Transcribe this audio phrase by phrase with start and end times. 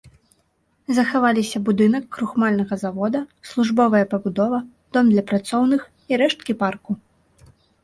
[0.99, 3.19] Захаваліся будынак крухмальнага завода,
[3.51, 4.63] службовая пабудова,
[4.99, 6.91] дом для працоўных і рэшткі парку.